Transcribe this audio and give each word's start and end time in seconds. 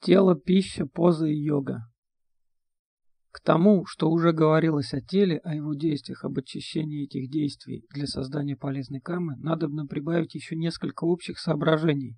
Тело, 0.00 0.34
пища, 0.34 0.86
поза 0.86 1.26
и 1.26 1.36
йога. 1.36 1.86
К 3.32 3.40
тому, 3.40 3.84
что 3.84 4.10
уже 4.10 4.32
говорилось 4.32 4.94
о 4.94 5.02
теле, 5.02 5.38
о 5.44 5.54
его 5.54 5.74
действиях, 5.74 6.24
об 6.24 6.38
очищении 6.38 7.04
этих 7.04 7.30
действий 7.30 7.84
для 7.90 8.06
создания 8.06 8.56
полезной 8.56 9.00
камы, 9.00 9.36
надо 9.36 9.68
бы 9.68 9.86
прибавить 9.86 10.34
еще 10.34 10.56
несколько 10.56 11.04
общих 11.04 11.38
соображений. 11.38 12.16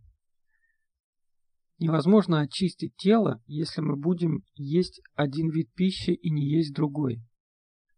Невозможно 1.80 2.40
очистить 2.40 2.94
тело, 2.96 3.42
если 3.46 3.80
мы 3.80 3.96
будем 3.96 4.44
есть 4.54 5.02
один 5.16 5.50
вид 5.50 5.72
пищи 5.74 6.12
и 6.12 6.30
не 6.30 6.48
есть 6.48 6.72
другой. 6.72 7.20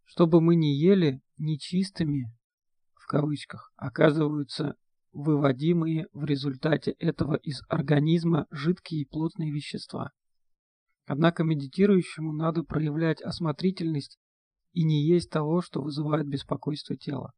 Чтобы 0.05 0.41
мы 0.41 0.57
не 0.57 0.79
ели 0.79 1.21
нечистыми, 1.37 2.33
в 2.95 3.07
кавычках, 3.07 3.71
оказываются 3.77 4.77
выводимые 5.15 6.09
в 6.13 6.25
результате 6.25 6.91
этого 6.99 7.37
из 7.37 7.63
организма 7.69 8.47
жидкие 8.51 9.03
и 9.03 9.09
плотные 9.09 9.53
вещества. 9.53 10.11
Однако 11.07 11.45
медитирующему 11.45 12.33
надо 12.33 12.65
проявлять 12.65 13.23
осмотрительность 13.23 14.19
и 14.73 14.85
не 14.85 15.07
есть 15.07 15.31
того, 15.31 15.63
что 15.63 15.81
вызывает 15.81 16.27
беспокойство 16.27 16.97
тела. 16.97 17.33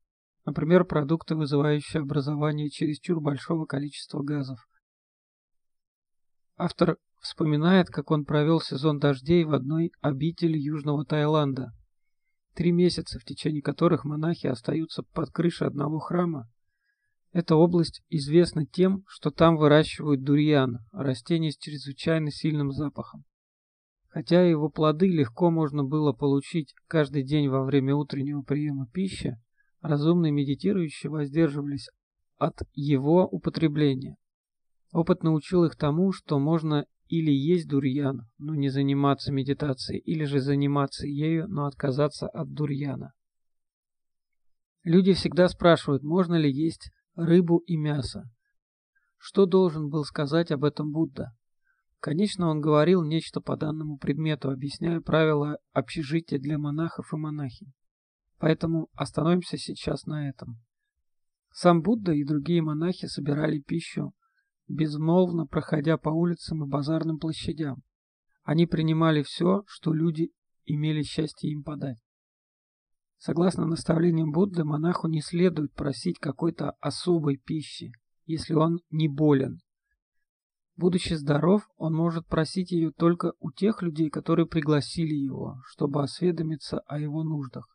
Например, 0.44 0.84
продукты, 0.84 1.34
вызывающие 1.34 2.00
образование 2.00 2.70
чересчур 2.70 3.20
большого 3.20 3.66
количества 3.66 4.22
газов. 4.22 4.66
Автор 6.56 6.96
вспоминает, 7.20 7.88
как 7.88 8.10
он 8.10 8.24
провел 8.24 8.60
сезон 8.60 8.98
дождей 8.98 9.44
в 9.44 9.52
одной 9.52 9.92
обители 10.00 10.56
Южного 10.56 11.04
Таиланда. 11.04 11.72
Три 12.54 12.72
месяца, 12.72 13.18
в 13.18 13.24
течение 13.24 13.60
которых 13.60 14.04
монахи 14.04 14.46
остаются 14.46 15.02
под 15.02 15.30
крышей 15.30 15.66
одного 15.66 15.98
храма. 15.98 16.48
Эта 17.36 17.54
область 17.54 18.00
известна 18.08 18.64
тем, 18.64 19.04
что 19.06 19.30
там 19.30 19.58
выращивают 19.58 20.22
дурьян, 20.22 20.78
растение 20.90 21.52
с 21.52 21.58
чрезвычайно 21.58 22.30
сильным 22.30 22.72
запахом. 22.72 23.24
Хотя 24.08 24.40
его 24.40 24.70
плоды 24.70 25.06
легко 25.06 25.50
можно 25.50 25.84
было 25.84 26.14
получить 26.14 26.74
каждый 26.88 27.24
день 27.24 27.50
во 27.50 27.62
время 27.62 27.94
утреннего 27.94 28.40
приема 28.40 28.86
пищи, 28.86 29.36
разумные 29.82 30.32
медитирующие 30.32 31.10
воздерживались 31.10 31.90
от 32.38 32.62
его 32.72 33.26
употребления. 33.26 34.16
Опыт 34.90 35.22
научил 35.22 35.64
их 35.64 35.76
тому, 35.76 36.12
что 36.12 36.38
можно 36.38 36.86
или 37.08 37.30
есть 37.32 37.68
дурьян, 37.68 38.26
но 38.38 38.54
не 38.54 38.70
заниматься 38.70 39.30
медитацией, 39.30 40.00
или 40.00 40.24
же 40.24 40.40
заниматься 40.40 41.06
ею, 41.06 41.48
но 41.48 41.66
отказаться 41.66 42.28
от 42.28 42.54
дурьяна. 42.54 43.12
Люди 44.84 45.12
всегда 45.12 45.48
спрашивают, 45.48 46.02
можно 46.02 46.36
ли 46.36 46.50
есть 46.50 46.92
рыбу 47.16 47.58
и 47.58 47.76
мясо. 47.76 48.30
Что 49.18 49.46
должен 49.46 49.88
был 49.88 50.04
сказать 50.04 50.52
об 50.52 50.64
этом 50.64 50.92
Будда? 50.92 51.34
Конечно, 51.98 52.48
он 52.48 52.60
говорил 52.60 53.02
нечто 53.02 53.40
по 53.40 53.56
данному 53.56 53.98
предмету, 53.98 54.50
объясняя 54.50 55.00
правила 55.00 55.58
общежития 55.72 56.38
для 56.38 56.58
монахов 56.58 57.12
и 57.12 57.16
монахинь. 57.16 57.72
Поэтому 58.38 58.88
остановимся 58.92 59.56
сейчас 59.56 60.06
на 60.06 60.28
этом. 60.28 60.60
Сам 61.50 61.82
Будда 61.82 62.12
и 62.12 62.22
другие 62.22 62.60
монахи 62.60 63.06
собирали 63.06 63.60
пищу, 63.60 64.14
безмолвно 64.68 65.46
проходя 65.46 65.96
по 65.96 66.10
улицам 66.10 66.64
и 66.64 66.68
базарным 66.68 67.18
площадям. 67.18 67.82
Они 68.44 68.66
принимали 68.66 69.22
все, 69.22 69.64
что 69.66 69.92
люди 69.92 70.30
имели 70.66 71.02
счастье 71.02 71.50
им 71.50 71.64
подать. 71.64 71.98
Согласно 73.18 73.66
наставлениям 73.66 74.32
Будды, 74.32 74.64
монаху 74.64 75.08
не 75.08 75.20
следует 75.20 75.72
просить 75.74 76.18
какой-то 76.18 76.72
особой 76.80 77.38
пищи, 77.38 77.92
если 78.26 78.54
он 78.54 78.80
не 78.90 79.08
болен, 79.08 79.60
Будучи 80.76 81.14
здоров, 81.14 81.66
он 81.78 81.94
может 81.94 82.26
просить 82.26 82.70
ее 82.70 82.90
только 82.90 83.32
у 83.40 83.50
тех 83.50 83.80
людей, 83.80 84.10
которые 84.10 84.46
пригласили 84.46 85.14
его, 85.14 85.56
чтобы 85.64 86.02
осведомиться 86.02 86.80
о 86.80 86.98
его 86.98 87.24
нуждах. 87.24 87.66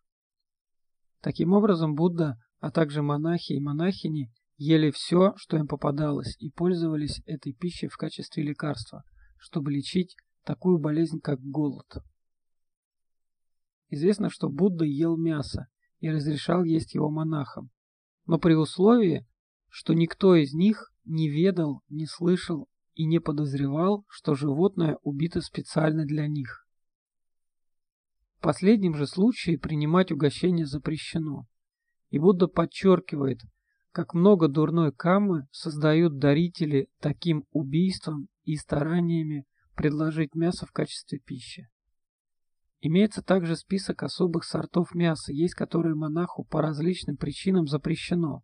Таким 1.20 1.54
образом, 1.54 1.96
Будда, 1.96 2.38
а 2.60 2.70
также 2.70 3.02
монахи 3.02 3.54
и 3.54 3.60
монахини 3.60 4.32
ели 4.58 4.92
все, 4.92 5.34
что 5.36 5.58
им 5.58 5.68
попадалось, 5.68 6.36
и 6.38 6.52
пользовались 6.52 7.24
этой 7.26 7.54
пищей 7.54 7.88
в 7.88 7.98
качестве 7.98 8.44
лекарства, 8.44 9.04
чтобы 9.40 9.72
лечить 9.72 10.16
такую 10.46 10.78
болезнь, 10.78 11.20
как 11.20 11.40
голод. 11.42 12.04
Известно, 13.92 14.30
что 14.30 14.50
Будда 14.50 14.86
ел 14.86 15.18
мясо 15.18 15.68
и 16.00 16.10
разрешал 16.10 16.64
есть 16.64 16.96
его 16.96 17.10
монахам, 17.10 17.70
но 18.26 18.40
при 18.40 18.54
условии, 18.54 19.28
что 19.68 19.94
никто 19.94 20.34
из 20.34 20.54
них 20.54 20.94
не 21.04 21.30
ведал, 21.30 21.84
не 21.90 22.06
слышал 22.06 22.70
и 22.94 23.06
не 23.06 23.20
подозревал, 23.20 24.06
что 24.08 24.34
животное 24.34 24.98
убито 25.04 25.42
специально 25.42 26.06
для 26.06 26.28
них. 26.28 26.66
В 28.38 28.44
последнем 28.44 28.96
же 28.96 29.06
случае 29.06 29.60
принимать 29.60 30.12
угощение 30.12 30.66
запрещено. 30.66 31.46
И 32.12 32.18
Будда 32.18 32.48
подчеркивает, 32.48 33.42
как 33.92 34.14
много 34.14 34.48
дурной 34.48 34.94
камы 34.94 35.48
создают 35.52 36.18
дарители 36.18 36.88
таким 37.02 37.46
убийством 37.52 38.30
и 38.46 38.56
стараниями 38.56 39.46
предложить 39.76 40.34
мясо 40.34 40.66
в 40.66 40.72
качестве 40.72 41.20
пищи. 41.20 41.70
Имеется 42.84 43.22
также 43.22 43.56
список 43.56 44.02
особых 44.02 44.44
сортов 44.44 44.96
мяса, 44.96 45.32
есть 45.32 45.54
которые 45.54 45.94
монаху 45.94 46.44
по 46.44 46.62
различным 46.62 47.16
причинам 47.16 47.68
запрещено. 47.68 48.44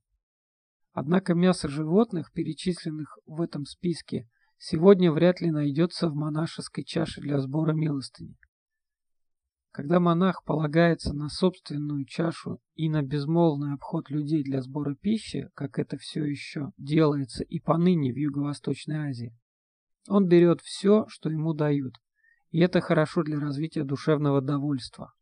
Однако 0.94 1.34
мясо 1.34 1.68
животных, 1.68 2.32
перечисленных 2.32 3.18
в 3.26 3.42
этом 3.42 3.66
списке, 3.66 4.30
сегодня 4.60 5.12
вряд 5.12 5.42
ли 5.42 5.50
найдется 5.50 6.08
в 6.08 6.16
монашеской 6.16 6.84
чаше 6.84 7.20
для 7.20 7.40
сбора 7.40 7.74
милостыни. 7.74 8.36
Когда 9.72 10.00
монах 10.00 10.44
полагается 10.44 11.14
на 11.14 11.30
собственную 11.30 12.06
чашу 12.06 12.60
и 12.76 12.90
на 12.90 13.02
безмолвный 13.02 13.74
обход 13.74 14.10
людей 14.12 14.44
для 14.44 14.62
сбора 14.62 14.96
пищи, 14.96 15.50
как 15.56 15.80
это 15.80 15.98
все 15.98 16.24
еще 16.24 16.72
делается 16.78 17.44
и 17.44 17.60
поныне 17.60 18.12
в 18.12 18.18
Юго-Восточной 18.18 19.10
Азии, 19.10 19.36
он 20.08 20.28
берет 20.28 20.62
все, 20.62 21.06
что 21.10 21.30
ему 21.30 21.54
дают, 21.54 21.96
и 22.58 22.60
это 22.60 22.82
хорошо 22.82 23.22
для 23.22 23.40
развития 23.40 23.84
душевного 23.84 24.42
довольства. 24.42 25.14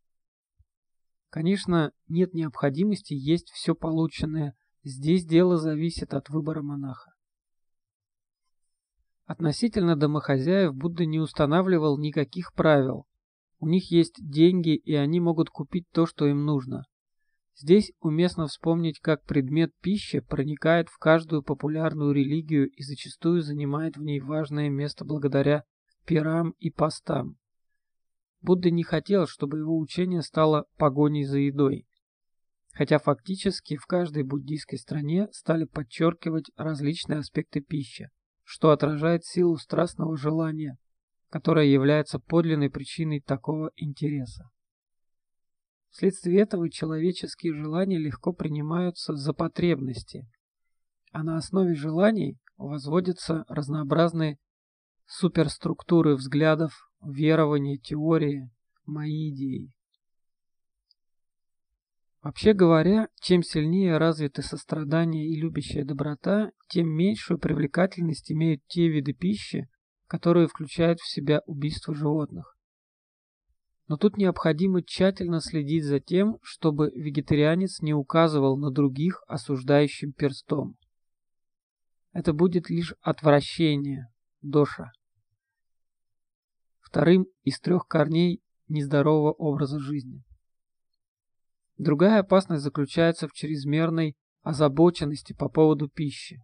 Конечно, 1.28 1.92
нет 2.08 2.32
необходимости 2.32 3.12
есть 3.12 3.50
все 3.50 3.74
полученное, 3.74 4.54
здесь 4.84 5.26
дело 5.26 5.58
зависит 5.58 6.14
от 6.14 6.30
выбора 6.30 6.62
монаха. 6.62 7.12
Относительно 9.26 9.96
домохозяев 9.96 10.74
Будда 10.74 11.04
не 11.04 11.18
устанавливал 11.18 11.98
никаких 11.98 12.54
правил. 12.54 13.04
У 13.58 13.68
них 13.68 13.90
есть 13.90 14.14
деньги, 14.18 14.74
и 14.74 14.94
они 14.94 15.20
могут 15.20 15.50
купить 15.50 15.84
то, 15.92 16.06
что 16.06 16.24
им 16.24 16.46
нужно. 16.46 16.84
Здесь 17.54 17.92
уместно 18.00 18.46
вспомнить, 18.46 18.98
как 18.98 19.22
предмет 19.24 19.72
пищи 19.82 20.20
проникает 20.20 20.88
в 20.88 20.96
каждую 20.96 21.42
популярную 21.42 22.12
религию 22.12 22.70
и 22.70 22.82
зачастую 22.82 23.42
занимает 23.42 23.98
в 23.98 24.02
ней 24.02 24.20
важное 24.20 24.70
место 24.70 25.04
благодаря 25.04 25.64
пирам 26.06 26.52
и 26.58 26.70
постам. 26.70 27.36
Будда 28.40 28.70
не 28.70 28.84
хотел, 28.84 29.26
чтобы 29.26 29.58
его 29.58 29.78
учение 29.78 30.22
стало 30.22 30.66
погоней 30.76 31.24
за 31.24 31.38
едой. 31.38 31.86
Хотя 32.72 32.98
фактически 32.98 33.76
в 33.76 33.86
каждой 33.86 34.22
буддийской 34.22 34.78
стране 34.78 35.28
стали 35.32 35.64
подчеркивать 35.64 36.50
различные 36.56 37.18
аспекты 37.18 37.60
пищи 37.60 38.10
что 38.46 38.70
отражает 38.70 39.24
силу 39.24 39.56
страстного 39.56 40.16
желания, 40.16 40.78
которая 41.30 41.66
является 41.66 42.20
подлинной 42.20 42.70
причиной 42.70 43.20
такого 43.20 43.72
интереса. 43.74 44.48
Вследствие 45.90 46.42
этого 46.42 46.70
человеческие 46.70 47.54
желания 47.54 47.98
легко 47.98 48.32
принимаются 48.32 49.16
за 49.16 49.32
потребности, 49.32 50.28
а 51.10 51.24
на 51.24 51.36
основе 51.36 51.74
желаний 51.74 52.38
возводятся 52.56 53.44
разнообразные 53.48 54.38
суперструктуры 55.06 56.16
взглядов, 56.16 56.90
верований, 57.02 57.78
теории, 57.78 58.50
мои 58.84 59.30
идеи. 59.30 59.72
Вообще 62.22 62.54
говоря, 62.54 63.08
чем 63.20 63.44
сильнее 63.44 63.98
развиты 63.98 64.42
сострадание 64.42 65.28
и 65.28 65.40
любящая 65.40 65.84
доброта, 65.84 66.50
тем 66.68 66.88
меньшую 66.88 67.38
привлекательность 67.38 68.32
имеют 68.32 68.66
те 68.66 68.88
виды 68.88 69.12
пищи, 69.12 69.68
которые 70.08 70.48
включают 70.48 70.98
в 70.98 71.08
себя 71.08 71.42
убийство 71.46 71.94
животных. 71.94 72.56
Но 73.86 73.96
тут 73.96 74.16
необходимо 74.16 74.82
тщательно 74.82 75.40
следить 75.40 75.84
за 75.84 76.00
тем, 76.00 76.38
чтобы 76.42 76.90
вегетарианец 76.90 77.80
не 77.80 77.94
указывал 77.94 78.56
на 78.56 78.72
других 78.72 79.22
осуждающим 79.28 80.12
перстом. 80.12 80.76
Это 82.12 82.32
будет 82.32 82.68
лишь 82.70 82.94
отвращение, 83.02 84.12
доша. 84.50 84.92
Вторым 86.80 87.26
из 87.42 87.58
трех 87.60 87.86
корней 87.86 88.42
нездорового 88.68 89.32
образа 89.32 89.78
жизни. 89.78 90.24
Другая 91.78 92.20
опасность 92.20 92.62
заключается 92.62 93.28
в 93.28 93.32
чрезмерной 93.32 94.16
озабоченности 94.42 95.32
по 95.32 95.48
поводу 95.48 95.88
пищи. 95.88 96.42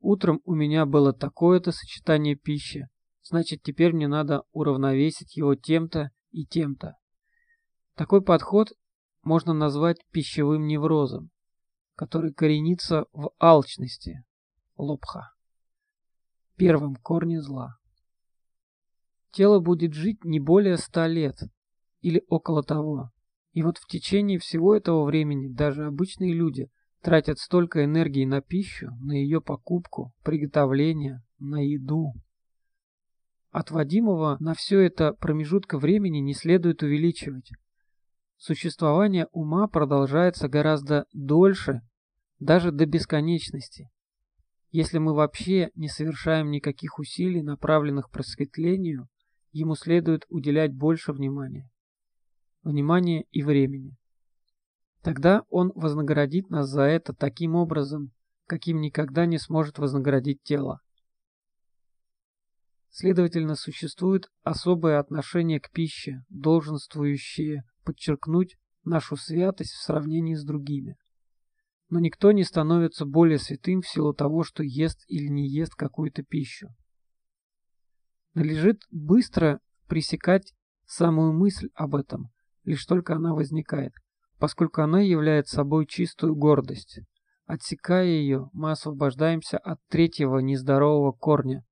Утром 0.00 0.40
у 0.44 0.54
меня 0.54 0.86
было 0.86 1.12
такое-то 1.12 1.72
сочетание 1.72 2.34
пищи, 2.34 2.88
значит 3.22 3.62
теперь 3.62 3.92
мне 3.92 4.08
надо 4.08 4.42
уравновесить 4.52 5.36
его 5.36 5.54
тем-то 5.54 6.10
и 6.30 6.46
тем-то. 6.46 6.96
Такой 7.94 8.22
подход 8.22 8.72
можно 9.22 9.52
назвать 9.52 9.98
пищевым 10.10 10.66
неврозом, 10.66 11.30
который 11.94 12.32
коренится 12.32 13.04
в 13.12 13.30
алчности, 13.38 14.24
лобха, 14.76 15.32
первом 16.60 16.94
корне 16.96 17.40
зла. 17.40 17.78
Тело 19.32 19.60
будет 19.60 19.94
жить 19.94 20.24
не 20.24 20.38
более 20.38 20.76
ста 20.76 21.08
лет 21.08 21.38
или 22.02 22.22
около 22.28 22.62
того. 22.62 23.10
И 23.52 23.62
вот 23.62 23.78
в 23.78 23.86
течение 23.86 24.38
всего 24.38 24.76
этого 24.76 25.04
времени 25.04 25.48
даже 25.48 25.86
обычные 25.86 26.34
люди 26.34 26.70
тратят 27.00 27.38
столько 27.38 27.82
энергии 27.82 28.26
на 28.26 28.42
пищу, 28.42 28.90
на 29.00 29.12
ее 29.12 29.40
покупку, 29.40 30.12
приготовление, 30.22 31.22
на 31.38 31.64
еду. 31.66 32.12
Отводимого 33.50 34.36
на 34.38 34.52
все 34.52 34.80
это 34.80 35.14
промежутка 35.14 35.78
времени 35.78 36.18
не 36.18 36.34
следует 36.34 36.82
увеличивать. 36.82 37.50
Существование 38.36 39.28
ума 39.32 39.66
продолжается 39.66 40.46
гораздо 40.48 41.06
дольше, 41.14 41.80
даже 42.38 42.70
до 42.70 42.84
бесконечности. 42.84 43.88
Если 44.70 44.98
мы 44.98 45.14
вообще 45.14 45.70
не 45.74 45.88
совершаем 45.88 46.50
никаких 46.50 46.98
усилий, 46.98 47.42
направленных 47.42 48.10
просветлению, 48.10 49.08
ему 49.50 49.74
следует 49.74 50.26
уделять 50.28 50.72
больше 50.72 51.12
внимания. 51.12 51.68
Внимания 52.62 53.24
и 53.32 53.42
времени. 53.42 53.96
Тогда 55.02 55.44
он 55.48 55.72
вознаградит 55.74 56.50
нас 56.50 56.68
за 56.68 56.82
это 56.82 57.12
таким 57.12 57.56
образом, 57.56 58.12
каким 58.46 58.80
никогда 58.80 59.26
не 59.26 59.38
сможет 59.38 59.78
вознаградить 59.78 60.42
тело. 60.42 60.80
Следовательно, 62.90 63.56
существует 63.56 64.30
особое 64.42 64.98
отношение 64.98 65.58
к 65.58 65.70
пище, 65.70 66.24
долженствующее 66.28 67.64
подчеркнуть 67.84 68.56
нашу 68.84 69.16
святость 69.16 69.72
в 69.72 69.82
сравнении 69.82 70.34
с 70.34 70.44
другими. 70.44 70.96
Но 71.90 71.98
никто 71.98 72.30
не 72.32 72.44
становится 72.44 73.04
более 73.04 73.38
святым 73.38 73.82
в 73.82 73.88
силу 73.88 74.14
того, 74.14 74.44
что 74.44 74.62
ест 74.62 75.04
или 75.08 75.26
не 75.26 75.48
ест 75.48 75.74
какую-то 75.74 76.22
пищу. 76.22 76.68
Належит 78.32 78.82
быстро 78.92 79.60
пресекать 79.88 80.54
самую 80.86 81.32
мысль 81.32 81.68
об 81.74 81.96
этом, 81.96 82.30
лишь 82.62 82.86
только 82.86 83.14
она 83.16 83.34
возникает, 83.34 83.92
поскольку 84.38 84.82
она 84.82 85.00
является 85.00 85.56
собой 85.56 85.86
чистую 85.86 86.36
гордость. 86.36 87.00
Отсекая 87.46 88.06
ее, 88.06 88.48
мы 88.52 88.70
освобождаемся 88.70 89.58
от 89.58 89.80
третьего 89.88 90.38
нездорового 90.38 91.10
корня, 91.10 91.64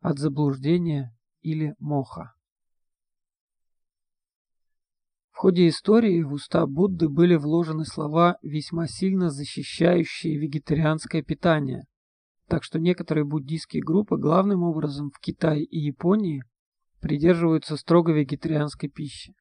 от 0.00 0.20
заблуждения 0.20 1.12
или 1.40 1.74
моха. 1.80 2.34
В 5.34 5.38
ходе 5.38 5.66
истории 5.66 6.22
в 6.22 6.32
уста 6.32 6.64
Будды 6.64 7.08
были 7.08 7.34
вложены 7.34 7.84
слова, 7.84 8.38
весьма 8.40 8.86
сильно 8.86 9.30
защищающие 9.30 10.38
вегетарианское 10.38 11.24
питание, 11.24 11.86
так 12.46 12.62
что 12.62 12.78
некоторые 12.78 13.24
буддийские 13.24 13.82
группы, 13.82 14.16
главным 14.16 14.62
образом 14.62 15.10
в 15.10 15.18
Китае 15.18 15.64
и 15.64 15.80
Японии, 15.80 16.44
придерживаются 17.00 17.76
строго 17.76 18.12
вегетарианской 18.12 18.88
пищи. 18.88 19.34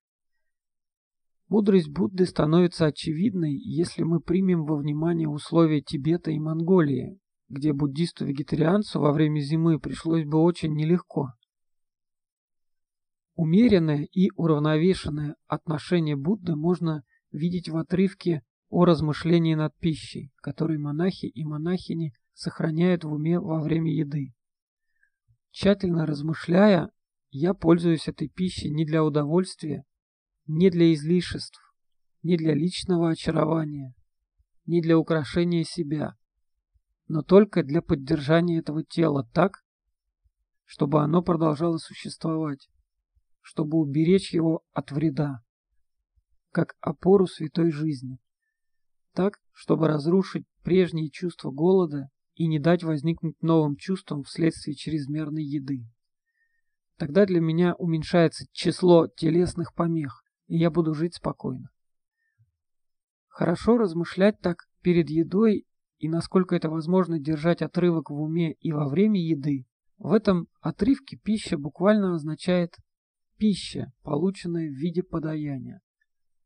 Мудрость 1.47 1.89
Будды 1.89 2.25
становится 2.25 2.87
очевидной, 2.87 3.53
если 3.53 4.01
мы 4.01 4.19
примем 4.19 4.65
во 4.65 4.77
внимание 4.77 5.29
условия 5.29 5.81
Тибета 5.81 6.31
и 6.31 6.39
Монголии, 6.39 7.19
где 7.49 7.71
буддисту-вегетарианцу 7.71 8.99
во 8.99 9.13
время 9.13 9.41
зимы 9.41 9.79
пришлось 9.79 10.25
бы 10.25 10.39
очень 10.39 10.73
нелегко. 10.73 11.33
Умеренное 13.35 14.07
и 14.11 14.29
уравновешенное 14.35 15.35
отношение 15.47 16.15
Будды 16.15 16.55
можно 16.55 17.03
видеть 17.31 17.69
в 17.69 17.77
отрывке 17.77 18.43
о 18.69 18.85
размышлении 18.85 19.55
над 19.55 19.75
пищей, 19.77 20.31
который 20.37 20.77
монахи 20.77 21.25
и 21.25 21.43
монахини 21.43 22.13
сохраняют 22.33 23.03
в 23.03 23.11
уме 23.11 23.39
во 23.39 23.61
время 23.61 23.91
еды. 23.91 24.33
Тщательно 25.51 26.05
размышляя, 26.05 26.91
я 27.31 27.53
пользуюсь 27.53 28.07
этой 28.07 28.29
пищей 28.29 28.69
не 28.69 28.85
для 28.85 29.03
удовольствия, 29.03 29.83
не 30.45 30.69
для 30.69 30.93
излишеств, 30.93 31.59
не 32.21 32.37
для 32.37 32.53
личного 32.53 33.09
очарования, 33.09 33.95
не 34.65 34.81
для 34.81 34.97
украшения 34.97 35.63
себя, 35.63 36.15
но 37.07 37.21
только 37.21 37.63
для 37.63 37.81
поддержания 37.81 38.59
этого 38.59 38.83
тела 38.83 39.27
так, 39.33 39.63
чтобы 40.65 41.01
оно 41.01 41.21
продолжало 41.21 41.77
существовать, 41.77 42.69
чтобы 43.43 43.77
уберечь 43.77 44.33
его 44.33 44.63
от 44.71 44.91
вреда, 44.91 45.43
как 46.51 46.75
опору 46.79 47.27
святой 47.27 47.71
жизни, 47.71 48.17
так, 49.11 49.39
чтобы 49.51 49.89
разрушить 49.89 50.45
прежние 50.63 51.09
чувства 51.09 51.51
голода 51.51 52.09
и 52.35 52.47
не 52.47 52.57
дать 52.57 52.83
возникнуть 52.83 53.39
новым 53.43 53.75
чувствам 53.75 54.23
вследствие 54.23 54.75
чрезмерной 54.75 55.43
еды. 55.43 55.85
Тогда 56.97 57.25
для 57.25 57.41
меня 57.41 57.75
уменьшается 57.75 58.45
число 58.53 59.07
телесных 59.07 59.73
помех, 59.73 60.23
и 60.47 60.57
я 60.57 60.71
буду 60.71 60.93
жить 60.93 61.15
спокойно. 61.15 61.69
Хорошо 63.27 63.77
размышлять 63.77 64.39
так 64.39 64.69
перед 64.81 65.09
едой 65.09 65.65
и 65.97 66.07
насколько 66.07 66.55
это 66.55 66.69
возможно 66.69 67.19
держать 67.19 67.61
отрывок 67.61 68.09
в 68.09 68.21
уме 68.21 68.53
и 68.53 68.71
во 68.71 68.87
время 68.87 69.19
еды. 69.19 69.65
В 69.97 70.13
этом 70.13 70.47
отрывке 70.61 71.17
пища 71.17 71.57
буквально 71.57 72.15
означает 72.15 72.77
пища, 73.43 73.91
полученная 74.03 74.69
в 74.69 74.73
виде 74.73 75.03
подаяния. 75.03 75.81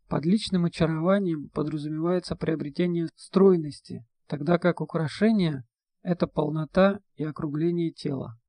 Под 0.07 0.25
личным 0.25 0.65
очарованием 0.65 1.49
подразумевается 1.49 2.35
приобретение 2.35 3.07
стройности, 3.15 4.03
тогда 4.25 4.57
как 4.57 4.81
украшение– 4.81 5.63
это 6.01 6.25
полнота 6.25 6.99
и 7.13 7.23
округление 7.23 7.91
тела. 7.91 8.39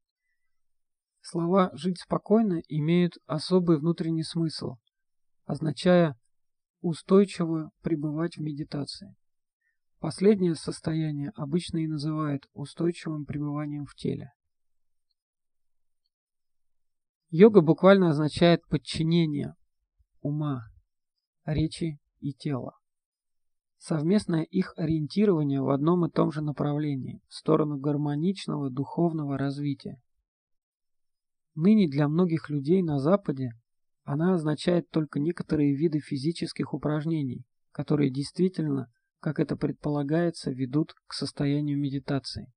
Слова 1.21 1.71
«жить 1.75 2.01
спокойно» 2.01 2.63
имеют 2.69 3.19
особый 3.27 3.79
внутренний 3.79 4.25
смысл, 4.25 4.77
означая 5.45 6.17
устойчиво 6.81 7.71
пребывать 7.83 8.39
в 8.39 8.41
медитации. 8.41 9.15
Последнее 9.99 10.55
состояние 10.55 11.33
обычно 11.35 11.77
и 11.85 11.87
называют 11.87 12.49
устойчивым 12.55 13.27
пребыванием 13.27 13.85
в 13.85 13.95
теле. 13.95 14.33
Йога 17.31 17.61
буквально 17.61 18.09
означает 18.09 18.67
подчинение 18.69 19.55
ума, 20.23 20.63
речи 21.45 21.99
и 22.21 22.33
тела. 22.33 22.79
Совместное 23.77 24.43
их 24.43 24.73
ориентирование 24.77 25.61
в 25.61 25.69
одном 25.69 26.07
и 26.07 26.11
том 26.11 26.33
же 26.33 26.41
направлении, 26.41 27.21
в 27.29 27.35
сторону 27.35 27.79
гармоничного 27.79 28.71
духовного 28.71 29.37
развития. 29.37 30.01
Ныне 31.55 31.87
для 31.87 32.09
многих 32.09 32.49
людей 32.49 32.83
на 32.83 32.99
Западе 32.99 33.51
она 34.05 34.35
означает 34.35 34.89
только 34.89 35.21
некоторые 35.21 35.77
виды 35.77 36.01
физических 36.01 36.73
упражнений, 36.73 37.45
которые 37.73 38.11
действительно, 38.11 38.91
как 39.21 39.39
это 39.39 39.55
предполагается, 39.55 40.51
ведут 40.51 40.95
к 41.07 41.13
состоянию 41.13 41.79
медитации. 41.79 42.51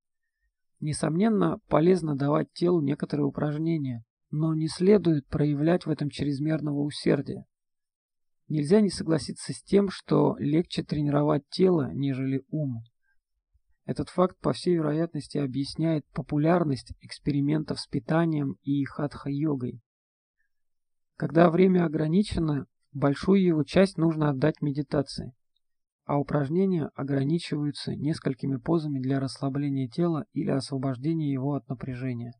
Несомненно, 0.80 1.58
полезно 1.68 2.16
давать 2.16 2.52
телу 2.54 2.80
некоторые 2.80 3.26
упражнения, 3.26 4.02
но 4.32 4.54
не 4.54 4.66
следует 4.66 5.28
проявлять 5.28 5.84
в 5.86 5.90
этом 5.90 6.08
чрезмерного 6.08 6.80
усердия. 6.80 7.44
Нельзя 8.48 8.80
не 8.80 8.90
согласиться 8.90 9.52
с 9.52 9.62
тем, 9.62 9.88
что 9.90 10.36
легче 10.38 10.82
тренировать 10.82 11.42
тело, 11.50 11.92
нежели 11.92 12.42
ум. 12.48 12.82
Этот 13.84 14.08
факт, 14.08 14.38
по 14.40 14.52
всей 14.52 14.76
вероятности, 14.76 15.38
объясняет 15.38 16.06
популярность 16.12 16.92
экспериментов 17.00 17.78
с 17.78 17.86
питанием 17.86 18.56
и 18.62 18.84
хатха-йогой. 18.84 19.80
Когда 21.16 21.50
время 21.50 21.84
ограничено, 21.84 22.66
большую 22.92 23.42
его 23.42 23.64
часть 23.64 23.98
нужно 23.98 24.30
отдать 24.30 24.62
медитации, 24.62 25.34
а 26.04 26.18
упражнения 26.18 26.90
ограничиваются 26.94 27.94
несколькими 27.94 28.56
позами 28.56 28.98
для 28.98 29.20
расслабления 29.20 29.88
тела 29.88 30.24
или 30.32 30.50
освобождения 30.50 31.30
его 31.30 31.54
от 31.54 31.68
напряжения. 31.68 32.32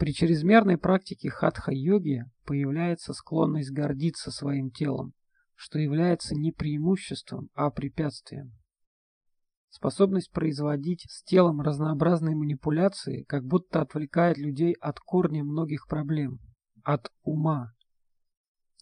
При 0.00 0.14
чрезмерной 0.14 0.78
практике 0.78 1.28
хатха-йоги 1.28 2.24
появляется 2.46 3.12
склонность 3.12 3.70
гордиться 3.70 4.30
своим 4.30 4.70
телом, 4.70 5.12
что 5.54 5.78
является 5.78 6.34
не 6.34 6.52
преимуществом, 6.52 7.50
а 7.52 7.70
препятствием. 7.70 8.56
Способность 9.68 10.32
производить 10.32 11.04
с 11.06 11.22
телом 11.24 11.60
разнообразные 11.60 12.34
манипуляции 12.34 13.24
как 13.24 13.44
будто 13.44 13.82
отвлекает 13.82 14.38
людей 14.38 14.72
от 14.80 14.98
корня 15.00 15.44
многих 15.44 15.86
проблем– 15.86 16.38
от 16.82 17.12
ума. 17.22 17.74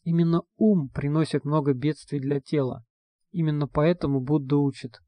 Именно 0.04 0.42
ум 0.56 0.88
приносит 0.88 1.44
много 1.44 1.74
бедствий 1.74 2.20
для 2.20 2.40
тела. 2.40 2.84
Именно 3.32 3.66
поэтому 3.66 4.20
Будда 4.20 4.56
учит. 4.56 5.00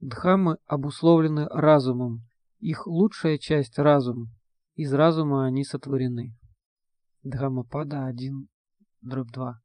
Дхаммы 0.00 0.56
обусловлены 0.66 1.46
разумом, 1.46 2.26
Их 2.58 2.88
лучшая 2.88 3.38
часть– 3.38 3.78
разум. 3.78 4.32
Из 4.78 4.94
разума 4.94 5.44
они 5.44 5.64
сотворены. 5.64 6.34
Дхаммапада 7.24 8.06
1, 8.06 8.48
дробь 9.00 9.32
2. 9.32 9.60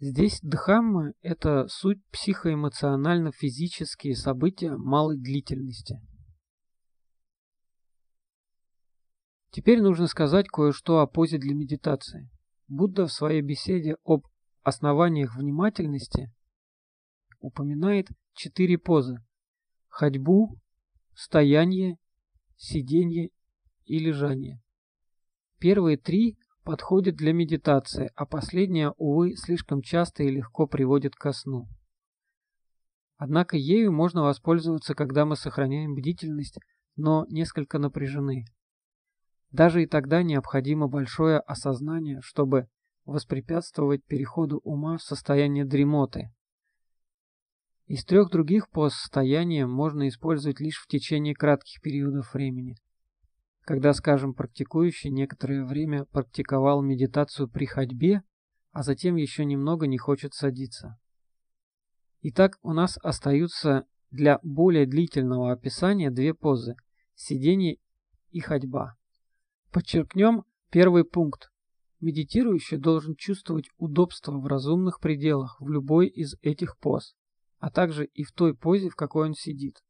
Здесь 0.00 0.40
дхамма– 0.42 1.12
это 1.22 1.68
суть 1.68 2.04
психоэмоционально-физические 2.10 4.16
события 4.16 4.76
малой 4.76 5.18
длительности. 5.18 6.00
Теперь 9.50 9.80
нужно 9.80 10.08
сказать 10.08 10.48
кое-что 10.48 10.98
о 10.98 11.06
позе 11.06 11.38
для 11.38 11.54
медитации. 11.54 12.28
Будда 12.66 13.06
в 13.06 13.12
своей 13.12 13.42
беседе 13.42 13.98
об 14.02 14.26
основаниях 14.64 15.36
внимательности 15.36 16.34
упоминает 17.38 18.08
четыре 18.32 18.78
позы– 18.78 19.24
ходьбу, 19.86 20.58
стояние, 21.14 21.98
сиденье 22.62 23.30
и 23.84 23.98
лежание. 23.98 24.62
Первые 25.58 25.96
три 25.96 26.38
подходят 26.62 27.16
для 27.16 27.32
медитации, 27.32 28.10
а 28.14 28.24
последняя, 28.24 28.90
увы, 28.98 29.34
слишком 29.36 29.82
часто 29.82 30.22
и 30.22 30.30
легко 30.30 30.68
приводит 30.68 31.16
ко 31.16 31.32
сну. 31.32 31.66
Однако 33.16 33.56
ею 33.56 33.92
можно 33.92 34.22
воспользоваться, 34.22 34.94
когда 34.94 35.24
мы 35.24 35.36
сохраняем 35.36 35.94
бдительность, 35.94 36.58
но 36.94 37.26
несколько 37.28 37.78
напряжены. 37.78 38.44
Даже 39.50 39.82
и 39.82 39.86
тогда 39.86 40.22
необходимо 40.22 40.86
большое 40.86 41.38
осознание, 41.40 42.20
чтобы 42.22 42.68
воспрепятствовать 43.04 44.04
переходу 44.04 44.58
ума 44.62 44.98
в 44.98 45.02
состояние 45.02 45.64
дремоты. 45.64 46.32
Из 47.92 48.04
трех 48.04 48.30
других 48.30 48.70
поз 48.70 48.94
состояния 48.94 49.66
можно 49.66 50.08
использовать 50.08 50.60
лишь 50.60 50.80
в 50.82 50.86
течение 50.86 51.34
кратких 51.34 51.82
периодов 51.82 52.32
времени– 52.32 52.76
когда, 53.64 53.92
скажем, 53.92 54.34
практикующий 54.34 55.10
некоторое 55.10 55.64
время 55.64 56.04
практиковал 56.06 56.82
медитацию 56.82 57.48
при 57.48 57.66
ходьбе, 57.66 58.22
а 58.72 58.82
затем 58.82 59.16
еще 59.16 59.44
немного 59.44 59.86
не 59.86 59.98
хочет 59.98 60.34
садиться. 60.34 60.98
Итак, 62.22 62.58
у 62.62 62.72
нас 62.72 62.98
остаются 63.02 63.86
для 64.10 64.40
более 64.42 64.86
длительного 64.86 65.52
описания 65.52 66.10
две 66.10 66.34
позы– 66.34 66.74
сидение 67.14 67.78
и 68.30 68.40
ходьба. 68.40 68.96
Подчеркнем 69.70 70.44
первый 70.70 71.04
пункт. 71.04 71.52
Медитирующий 72.00 72.78
должен 72.78 73.14
чувствовать 73.14 73.68
удобство 73.76 74.32
в 74.32 74.46
разумных 74.46 74.98
пределах 74.98 75.60
в 75.60 75.68
любой 75.68 76.08
из 76.08 76.34
этих 76.42 76.76
поз, 76.78 77.14
а 77.62 77.70
также 77.70 78.06
и 78.06 78.24
в 78.24 78.32
той 78.32 78.56
позе, 78.56 78.88
в 78.88 78.96
какой 78.96 79.28
он 79.28 79.34
сидит. 79.34 79.84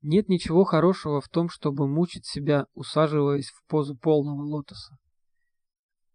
Нет 0.00 0.30
ничего 0.30 0.64
хорошего 0.64 1.20
в 1.20 1.28
том, 1.28 1.50
чтобы 1.50 1.86
мучить 1.86 2.24
себя, 2.24 2.68
усаживаясь 2.72 3.50
в 3.50 3.66
позу 3.66 3.98
полного 3.98 4.40
лотоса. 4.40 4.96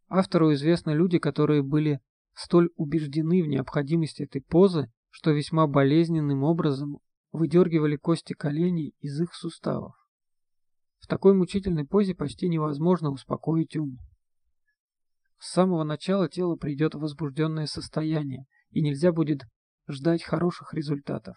Автору 0.07 0.51
известны 0.53 0.89
люди, 0.89 1.19
которые 1.19 1.61
были 1.61 1.99
столь 2.33 2.71
убеждены 2.77 3.43
в 3.43 3.47
необходимости 3.47 4.23
этой 4.23 4.41
позы, 4.41 4.91
что 5.11 5.29
весьма 5.29 5.67
болезненным 5.67 6.41
образом 6.41 6.97
выдергивали 7.31 7.95
кости 7.95 8.33
коленей 8.33 8.95
из 9.01 9.21
их 9.21 9.35
суставов. 9.35 9.93
В 10.97 11.05
такой 11.05 11.35
мучительной 11.35 11.85
позе 11.85 12.15
почти 12.15 12.49
невозможно 12.49 13.11
успокоить 13.11 13.77
ум. 13.77 13.99
С 15.37 15.51
самого 15.51 15.83
начала 15.83 16.27
тело 16.27 16.55
придет 16.55 16.95
в 16.95 17.01
возбужденное 17.01 17.67
состояние, 17.67 18.47
и 18.71 18.81
нельзя 18.81 19.11
будет 19.11 19.43
ждать 19.87 20.23
хороших 20.23 20.73
результатов. 20.73 21.35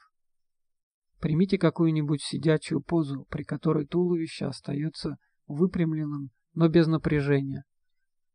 Примите 1.21 1.59
какую-нибудь 1.59 2.23
сидячую 2.23 2.81
позу, 2.81 3.27
при 3.29 3.43
которой 3.43 3.87
туловище 3.87 4.47
остается 4.47 5.17
выпрямленным, 5.47 6.31
но 6.55 6.69
без 6.69 6.87
напряжения. 6.87 7.65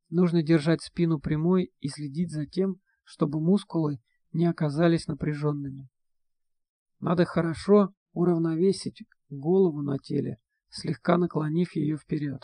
Нужно 0.09 0.43
держать 0.43 0.81
спину 0.81 1.19
прямой 1.19 1.71
и 1.79 1.87
следить 1.87 2.31
за 2.31 2.45
тем, 2.45 2.77
чтобы 3.03 3.39
мускулы 3.39 3.99
не 4.31 4.45
оказались 4.45 5.07
напряженными. 5.07 5.87
Надо 6.99 7.25
хорошо 7.25 7.93
уравновесить 8.13 9.03
голову 9.29 9.81
на 9.81 9.97
теле, 9.97 10.37
слегка 10.69 11.17
наклонив 11.17 11.75
ее 11.75 11.97
вперед. 11.97 12.41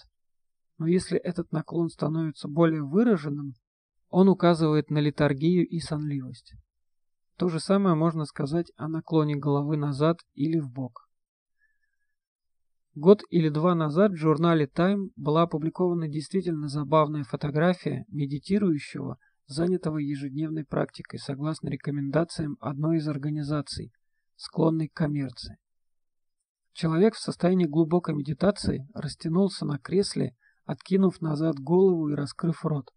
Но 0.77 0.87
если 0.87 1.17
этот 1.17 1.51
наклон 1.51 1.89
становится 1.89 2.47
более 2.47 2.83
выраженным, 2.83 3.53
он 4.09 4.29
указывает 4.29 4.89
на 4.89 4.99
литаргию 4.99 5.67
и 5.67 5.79
сонливость. 5.79 6.55
То 7.39 7.47
же 7.47 7.61
самое 7.61 7.95
можно 7.95 8.25
сказать 8.25 8.69
о 8.75 8.89
наклоне 8.89 9.37
головы 9.37 9.77
назад 9.77 10.19
или 10.33 10.59
в 10.59 10.69
бок. 10.69 11.07
Год 12.95 13.21
или 13.29 13.47
два 13.47 13.75
назад 13.75 14.11
в 14.11 14.17
журнале 14.17 14.65
Time 14.65 15.11
была 15.15 15.43
опубликована 15.43 16.09
действительно 16.09 16.67
забавная 16.67 17.23
фотография 17.23 18.03
медитирующего, 18.09 19.19
занятого 19.47 19.99
ежедневной 19.99 20.65
практикой, 20.65 21.17
согласно 21.17 21.69
рекомендациям 21.69 22.57
одной 22.59 22.97
из 22.97 23.07
организаций, 23.07 23.93
склонной 24.35 24.89
к 24.89 24.93
коммерции. 24.93 25.59
Человек 26.73 27.13
в 27.13 27.19
состоянии 27.19 27.67
глубокой 27.67 28.15
медитации 28.15 28.85
растянулся 28.93 29.65
на 29.65 29.79
кресле, 29.79 30.35
откинув 30.65 31.21
назад 31.21 31.57
голову 31.57 32.09
и 32.09 32.15
раскрыв 32.15 32.65
рот. 32.65 32.89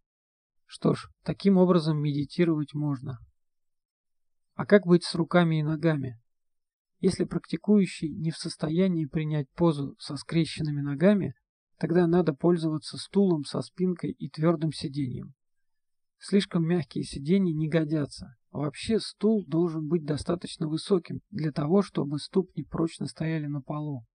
Что 0.66 0.94
ж, 0.94 1.06
таким 1.22 1.58
образом 1.58 2.02
медитировать 2.02 2.74
можно. 2.74 3.20
А 4.54 4.66
как 4.66 4.86
быть 4.86 5.04
с 5.04 5.14
руками 5.14 5.60
и 5.60 5.62
ногами? 5.62 6.20
Если 7.00 7.24
практикующий 7.24 8.14
не 8.14 8.30
в 8.30 8.36
состоянии 8.36 9.06
принять 9.06 9.50
позу 9.50 9.96
со 9.98 10.16
скрещенными 10.16 10.80
ногами, 10.82 11.34
тогда 11.78 12.06
надо 12.06 12.32
пользоваться 12.32 12.96
стулом 12.96 13.44
со 13.44 13.60
спинкой 13.60 14.12
и 14.12 14.28
твердым 14.28 14.72
сиденьем. 14.72 15.34
Слишком 16.18 16.64
мягкие 16.64 17.02
сиденья 17.02 17.52
не 17.52 17.68
годятся. 17.68 18.36
Вообще 18.52 19.00
стул 19.00 19.44
должен 19.46 19.88
быть 19.88 20.04
достаточно 20.04 20.68
высоким 20.68 21.20
для 21.30 21.50
того, 21.50 21.82
чтобы 21.82 22.20
ступни 22.20 22.62
прочно 22.62 23.06
стояли 23.06 23.46
на 23.46 23.62
полу. 23.62 24.06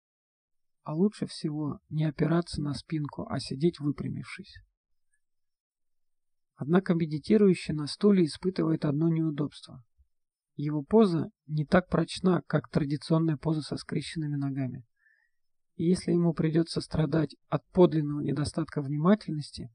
А 0.84 0.96
лучше 0.96 1.26
всего 1.26 1.80
не 1.90 2.06
опираться 2.06 2.62
на 2.62 2.74
спинку, 2.74 3.28
а 3.28 3.40
сидеть 3.40 3.82
выпрямившись. 3.82 4.62
Однако 6.56 6.94
медитирующий 6.94 7.74
на 7.74 7.88
стуле 7.88 8.24
испытывает 8.24 8.86
одно 8.86 9.10
неудобство. 9.10 9.84
Его 10.58 10.82
поза 10.82 11.30
не 11.46 11.66
так 11.66 11.88
прочна, 11.88 12.42
как 12.48 12.68
традиционная 12.70 13.38
поза 13.38 13.62
со 13.62 13.78
скрещенными 13.78 14.36
ногами. 14.36 14.84
И 15.76 15.86
если 15.86 16.12
ему 16.12 16.34
придется 16.34 16.82
страдать 16.82 17.36
от 17.48 17.64
подлинного 17.70 18.22
недостатка 18.22 18.82
внимательности, 18.82 19.72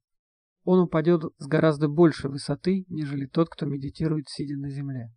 он 0.64 0.80
упадет 0.80 1.22
с 1.38 1.46
гораздо 1.46 1.88
большей 1.88 2.30
высоты, 2.30 2.84
нежели 2.88 3.26
тот, 3.26 3.48
кто 3.48 3.64
медитирует, 3.64 4.28
сидя 4.28 4.56
на 4.56 4.70
земле. 4.70 5.14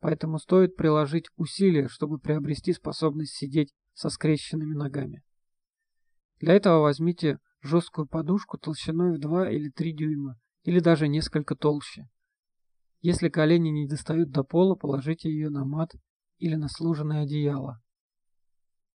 Поэтому 0.00 0.38
стоит 0.38 0.74
приложить 0.74 1.26
усилия, 1.36 1.86
чтобы 1.86 2.18
приобрести 2.18 2.72
способность 2.72 3.36
сидеть 3.36 3.72
со 3.94 4.08
скрещенными 4.08 4.74
ногами. 4.74 5.22
Для 6.40 6.54
этого 6.54 6.80
возьмите 6.80 7.38
жесткую 7.62 8.08
подушку 8.08 8.58
толщиной 8.58 9.16
в 9.16 9.20
2 9.20 9.48
или 9.50 9.70
3 9.70 9.92
дюйма, 9.92 10.40
или 10.64 10.80
даже 10.80 11.06
несколько 11.06 11.54
толще. 11.54 12.08
Если 13.00 13.28
колени 13.28 13.68
не 13.68 13.86
достают 13.86 14.30
до 14.30 14.42
пола, 14.42 14.74
положите 14.74 15.30
ее 15.30 15.50
на 15.50 15.64
мат 15.64 15.92
или 16.38 16.54
на 16.54 16.68
сложенное 16.68 17.22
одеяло. 17.22 17.80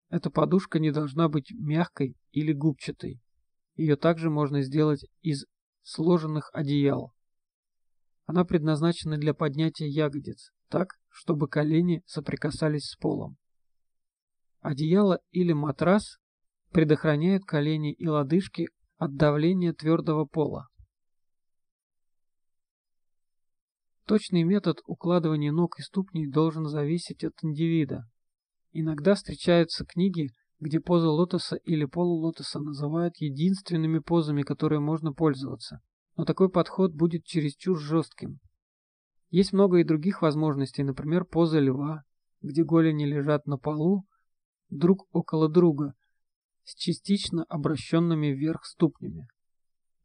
Эта 0.10 0.30
подушка 0.30 0.80
не 0.80 0.92
должна 0.92 1.28
быть 1.28 1.52
мягкой 1.52 2.16
или 2.32 2.54
губчатой. 2.54 3.22
Ее 3.76 3.96
также 3.96 4.30
можно 4.30 4.62
сделать 4.62 5.06
из 5.22 5.46
сложенных 5.84 6.50
одеял. 6.54 7.14
Она 8.26 8.44
предназначена 8.44 9.18
для 9.18 9.34
поднятия 9.34 9.88
ягодиц, 9.88 10.52
так, 10.70 10.96
чтобы 11.10 11.48
колени 11.48 12.04
соприкасались 12.06 12.90
с 12.90 12.98
полом. 12.98 13.38
Одеяло 14.60 15.20
или 15.32 15.54
матрас 15.54 16.20
предохраняют 16.72 17.46
колени 17.46 17.94
и 17.94 18.08
лодыжки 18.08 18.68
от 18.98 19.16
давления 19.16 19.74
твердого 19.74 20.26
пола. 20.26 20.68
Точный 24.08 24.44
метод 24.44 24.80
укладывания 24.86 25.52
ног 25.52 25.78
и 25.80 25.82
ступней 25.82 26.28
должен 26.28 26.66
зависеть 26.66 27.26
от 27.26 27.34
индивида. 27.44 28.10
Иногда 28.72 29.16
встречаются 29.16 29.84
книги, 29.84 30.30
где 30.62 30.80
позы 30.80 31.08
лотоса 31.08 31.58
или 31.58 31.84
полулотоса 31.84 32.60
называют 32.60 33.18
единственными 33.18 34.00
позами, 34.00 34.44
которые 34.44 34.80
можно 34.80 35.12
пользоваться. 35.12 35.82
Но 36.16 36.24
такой 36.24 36.50
подход 36.50 36.94
будет 36.94 37.26
чересчур 37.26 37.78
жестким. 37.78 38.40
Есть 39.30 39.52
много 39.52 39.80
и 39.80 39.84
других 39.84 40.22
возможностей, 40.22 40.84
например, 40.84 41.26
поза 41.26 41.60
льва, 41.60 42.04
где 42.42 42.64
голени 42.64 43.04
лежат 43.04 43.46
на 43.46 43.58
полу, 43.58 44.06
друг 44.70 45.06
около 45.12 45.50
друга, 45.50 45.96
с 46.64 46.76
частично 46.76 47.44
обращенными 47.50 48.28
вверх 48.28 48.64
ступнями. 48.64 49.28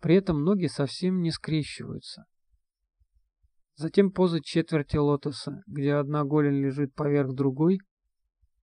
При 0.01 0.17
этом 0.17 0.43
ноги 0.43 0.67
совсем 0.67 1.23
не 1.23 1.31
скрещиваются. 1.31 2.25
Затем 3.75 4.11
поза 4.11 4.41
четверти 4.43 4.97
лотоса, 4.97 5.63
где 5.67 5.95
одна 5.95 6.25
голень 6.25 6.63
лежит 6.63 6.95
поверх 6.95 7.35
другой, 7.35 7.79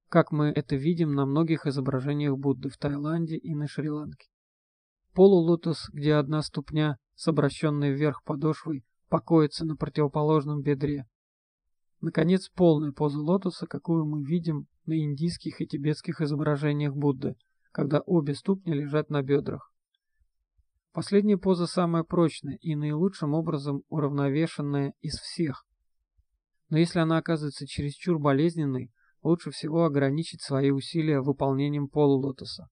как 0.08 0.32
мы 0.32 0.48
это 0.48 0.76
видим 0.76 1.14
на 1.14 1.26
многих 1.26 1.66
изображениях 1.66 2.38
Будды 2.38 2.70
в 2.70 2.78
Таиланде 2.78 3.38
и 3.38 3.56
на 3.56 3.68
Шри-Ланке. 3.68 4.28
Полулотос, 5.14 5.90
где 5.92 6.16
одна 6.16 6.42
ступня 6.42 6.98
с 7.16 7.28
обращенной 7.28 7.92
вверх 7.92 8.24
подошвой 8.24 8.84
покоится 9.10 9.66
на 9.66 9.76
противоположном 9.76 10.62
бедре. 10.62 11.06
Наконец, 12.02 12.50
полная 12.50 12.92
поза 12.92 13.20
лотоса, 13.20 13.68
какую 13.68 14.06
мы 14.06 14.24
видим 14.24 14.68
на 14.86 14.98
индийских 14.98 15.60
и 15.60 15.68
тибетских 15.68 16.22
изображениях 16.22 16.96
Будды, 16.96 17.36
когда 17.72 18.00
обе 18.06 18.36
ступни 18.36 18.74
лежат 18.74 19.10
на 19.10 19.22
бедрах. 19.22 19.72
Последняя 20.92 21.38
поза 21.38 21.68
самая 21.68 22.04
прочная 22.04 22.58
и 22.62 22.76
наилучшим 22.76 23.34
образом 23.34 23.84
уравновешенная 23.90 24.94
из 25.02 25.20
всех. 25.20 25.66
Но 26.70 26.78
если 26.78 27.00
она 27.00 27.18
оказывается 27.18 27.68
чересчур 27.68 28.20
болезненной, 28.20 28.92
лучше 29.22 29.52
всего 29.52 29.86
ограничить 29.86 30.42
свои 30.42 30.72
усилия 30.72 31.22
выполнением 31.22 31.90
полулотоса. 31.90 32.70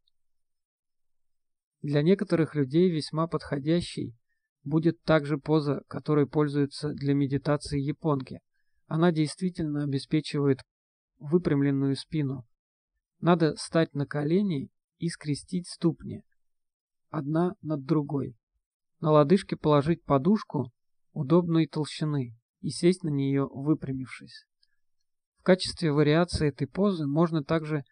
Для 1.82 2.02
некоторых 2.02 2.56
людей 2.56 2.90
весьма 2.90 3.28
подходящей 3.28 4.16
будет 4.64 5.02
также 5.04 5.38
поза, 5.38 5.82
которой 5.88 6.28
пользуются 6.28 6.90
для 6.90 7.14
медитации 7.14 7.80
японки. 7.80 8.40
Она 8.88 9.12
действительно 9.12 9.84
обеспечивает 9.84 10.62
выпрямленную 11.20 11.96
спину. 11.96 12.46
Надо 13.20 13.56
стать 13.56 13.94
на 13.94 14.06
колени 14.06 14.70
и 14.98 15.10
скрестить 15.10 15.68
ступни, 15.68 16.24
одна 17.10 17.56
над 17.62 17.86
другой. 17.86 18.36
На 19.00 19.12
лодыжке 19.12 19.56
положить 19.56 20.04
подушку 20.04 20.72
удобной 21.14 21.68
толщины 21.68 22.36
и 22.62 22.70
сесть 22.70 23.04
на 23.04 23.10
нее, 23.10 23.48
выпрямившись. 23.52 24.46
В 25.40 25.44
качестве 25.44 25.92
вариации 25.92 26.50
этой 26.50 26.68
позы 26.68 27.06
можно 27.06 27.44
также 27.44 27.84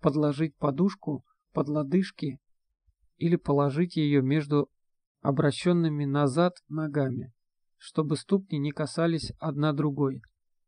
подложить 0.00 0.56
подушку 0.56 1.24
под 1.52 1.68
лодыжки 1.68 2.38
или 3.18 3.36
положить 3.36 3.96
ее 3.96 4.22
между 4.22 4.70
обращенными 5.20 6.04
назад 6.04 6.54
ногами, 6.68 7.32
чтобы 7.76 8.16
ступни 8.16 8.58
не 8.58 8.70
касались 8.70 9.32
одна 9.38 9.72
другой. 9.72 10.22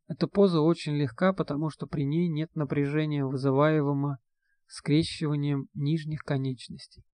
Эта 0.09 0.27
поза 0.29 0.61
очень 0.61 0.95
легка, 0.95 1.33
потому 1.33 1.71
что 1.71 1.87
при 1.87 2.05
ней 2.05 2.29
нет 2.29 2.55
напряжения, 2.55 3.25
вызываемого 3.25 4.19
скрещиванием 4.67 5.69
нижних 5.75 6.21
конечностей. 6.23 7.05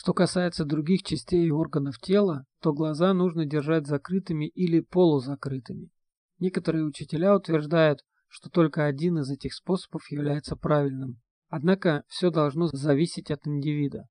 Что 0.00 0.14
касается 0.14 0.64
других 0.64 1.02
частей 1.02 1.46
и 1.46 1.50
органов 1.50 1.98
тела, 1.98 2.46
то 2.62 2.72
глаза 2.72 3.12
нужно 3.12 3.44
держать 3.44 3.86
закрытыми 3.86 4.46
или 4.46 4.80
полузакрытыми. 4.80 5.90
Некоторые 6.38 6.86
учителя 6.86 7.36
утверждают, 7.36 8.00
что 8.26 8.48
только 8.48 8.86
один 8.86 9.18
из 9.18 9.30
этих 9.30 9.52
способов 9.52 10.10
является 10.10 10.56
правильным. 10.56 11.20
Однако 11.50 12.04
все 12.08 12.30
должно 12.30 12.68
зависеть 12.68 13.30
от 13.30 13.46
индивида. 13.46 14.08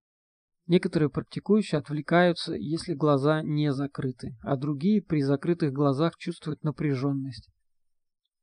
Некоторые 0.68 1.10
практикующие 1.10 1.80
отвлекаются, 1.80 2.54
если 2.54 2.94
глаза 2.94 3.42
не 3.42 3.74
закрыты, 3.74 4.38
а 4.44 4.58
другие 4.58 5.02
при 5.02 5.24
закрытых 5.24 5.74
глазах 5.74 6.18
чувствуют 6.18 6.64
напряженность. 6.64 7.50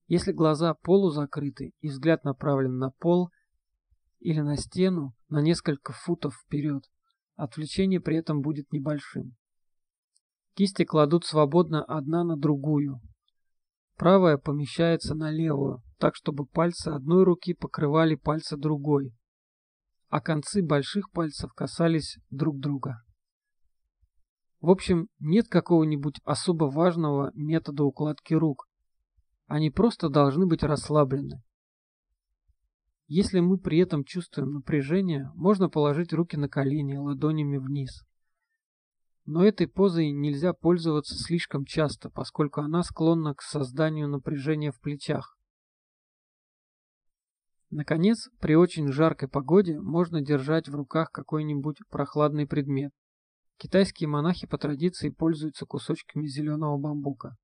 Если 0.08 0.32
глаза 0.32 0.74
полузакрыты 0.74 1.74
и 1.80 1.90
взгляд 1.90 2.24
направлен 2.24 2.78
на 2.78 2.90
пол 2.90 3.30
или 4.18 4.40
на 4.40 4.56
стену 4.56 5.14
на 5.28 5.40
несколько 5.40 5.92
футов 5.92 6.34
вперед, 6.44 6.82
отвлечение 7.36 8.00
при 8.00 8.16
этом 8.16 8.40
будет 8.40 8.72
небольшим. 8.72 9.36
Кисти 10.54 10.84
кладут 10.84 11.24
свободно 11.24 11.84
одна 11.84 12.24
на 12.24 12.36
другую. 12.36 13.00
Правая 13.96 14.36
помещается 14.38 15.14
на 15.14 15.30
левую, 15.30 15.82
так 15.98 16.14
чтобы 16.16 16.46
пальцы 16.46 16.88
одной 16.88 17.24
руки 17.24 17.54
покрывали 17.54 18.14
пальцы 18.14 18.56
другой, 18.56 19.14
а 20.08 20.20
концы 20.20 20.62
больших 20.62 21.10
пальцев 21.10 21.52
касались 21.52 22.18
друг 22.30 22.58
друга. 22.58 23.02
В 24.60 24.70
общем, 24.70 25.08
нет 25.20 25.48
какого-нибудь 25.48 26.20
особо 26.24 26.64
важного 26.64 27.30
метода 27.34 27.84
укладки 27.84 28.34
рук. 28.34 28.66
Они 29.46 29.70
просто 29.70 30.08
должны 30.08 30.46
быть 30.46 30.62
расслаблены. 30.62 31.42
Если 33.08 33.38
мы 33.38 33.58
при 33.58 33.78
этом 33.78 34.04
чувствуем 34.04 34.52
напряжение, 34.52 35.30
можно 35.34 35.68
положить 35.68 36.12
руки 36.12 36.36
на 36.36 36.48
колени 36.48 36.96
ладонями 36.96 37.56
вниз. 37.56 38.04
Но 39.26 39.44
этой 39.44 39.68
позой 39.68 40.10
нельзя 40.10 40.52
пользоваться 40.52 41.16
слишком 41.16 41.64
часто, 41.64 42.10
поскольку 42.10 42.60
она 42.60 42.82
склонна 42.82 43.34
к 43.34 43.42
созданию 43.42 44.08
напряжения 44.08 44.72
в 44.72 44.80
плечах. 44.80 45.36
Наконец, 47.70 48.28
при 48.40 48.54
очень 48.54 48.88
жаркой 48.88 49.28
погоде 49.28 49.80
можно 49.80 50.20
держать 50.20 50.68
в 50.68 50.74
руках 50.74 51.10
какой-нибудь 51.10 51.78
прохладный 51.90 52.46
предмет. 52.46 52.92
Китайские 53.56 54.08
монахи 54.08 54.46
по 54.46 54.58
традиции 54.58 55.10
пользуются 55.10 55.64
кусочками 55.64 56.26
зеленого 56.26 56.76
бамбука, 56.76 57.36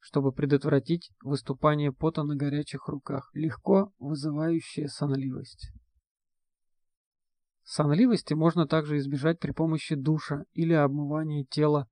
чтобы 0.00 0.32
предотвратить 0.32 1.12
выступание 1.22 1.92
пота 1.92 2.22
на 2.22 2.34
горячих 2.34 2.88
руках, 2.88 3.30
легко 3.34 3.92
вызывающее 3.98 4.88
сонливость. 4.88 5.70
Сонливости 7.62 8.34
можно 8.34 8.66
также 8.66 8.98
избежать 8.98 9.38
при 9.38 9.52
помощи 9.52 9.94
душа 9.94 10.44
или 10.52 10.72
обмывания 10.72 11.44
тела, 11.44 11.88